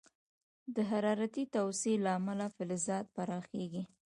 د 0.75 0.77
حرارتي 0.91 1.43
توسعې 1.55 1.95
له 2.03 2.09
امله 2.19 2.45
فلزات 2.55 3.05
پراخېږي. 3.15 3.83